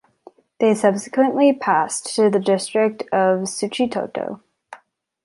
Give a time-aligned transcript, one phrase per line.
[0.59, 4.41] They subsequently passed to the district of Suchitoto.